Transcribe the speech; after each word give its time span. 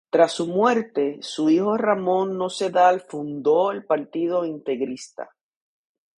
Tras 0.09 0.31
su 0.31 0.47
muerte, 0.47 1.19
su 1.21 1.51
hijo 1.51 1.77
Ramón 1.77 2.35
Nocedal 2.35 3.01
fundó 3.01 3.69
el 3.71 3.85
partido 3.85 4.45
integrista. 4.45 5.29